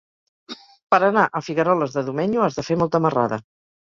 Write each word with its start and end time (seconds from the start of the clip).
Per 0.95 0.99
anar 1.09 1.25
a 1.39 1.41
Figueroles 1.49 1.93
de 1.99 2.05
Domenyo 2.09 2.43
has 2.47 2.59
de 2.61 2.67
fer 2.71 2.79
molta 2.85 3.03
marrada. 3.09 3.41